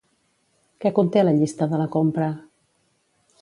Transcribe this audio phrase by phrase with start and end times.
[0.85, 2.31] Què conté la llista de la compra?